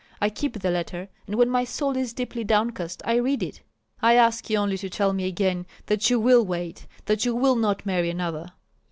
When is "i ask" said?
4.01-4.49